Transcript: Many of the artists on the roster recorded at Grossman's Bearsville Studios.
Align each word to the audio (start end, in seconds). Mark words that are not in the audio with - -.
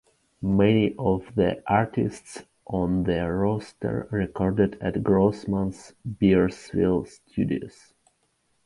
Many 0.41 0.95
of 0.97 1.25
the 1.35 1.61
artists 1.71 2.41
on 2.65 3.03
the 3.03 3.31
roster 3.31 4.07
recorded 4.09 4.79
at 4.81 5.03
Grossman's 5.03 5.93
Bearsville 6.09 7.07
Studios. 7.07 7.93